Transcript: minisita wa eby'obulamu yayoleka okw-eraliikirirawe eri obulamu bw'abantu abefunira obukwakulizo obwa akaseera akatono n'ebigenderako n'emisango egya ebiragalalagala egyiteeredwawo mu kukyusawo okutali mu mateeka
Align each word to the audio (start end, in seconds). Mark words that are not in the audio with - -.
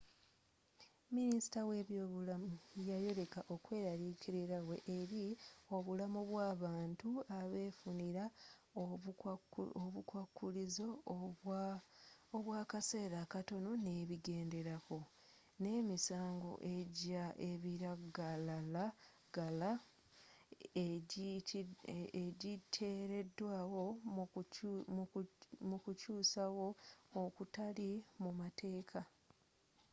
minisita 1.15 1.59
wa 1.69 1.73
eby'obulamu 1.81 2.49
yayoleka 2.89 3.39
okw-eraliikirirawe 3.53 4.75
eri 4.97 5.23
obulamu 5.75 6.19
bw'abantu 6.29 7.09
abefunira 7.39 8.23
obukwakulizo 9.83 10.87
obwa 12.35 12.53
akaseera 12.63 13.17
akatono 13.25 13.71
n'ebigenderako 13.83 14.99
n'emisango 15.61 16.51
egya 16.75 17.23
ebiragalalagala 17.49 19.71
egyiteeredwawo 22.23 23.85
mu 25.69 25.75
kukyusawo 25.83 26.67
okutali 27.23 27.89
mu 28.23 28.31
mateeka 28.39 29.01